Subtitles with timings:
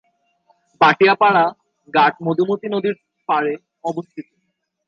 [0.81, 1.45] ভাটিয়াপাড়া
[1.93, 2.95] ঘাট মধুমতি নদীর
[3.29, 3.53] পাড়ে
[3.83, 4.27] অবস্থিত।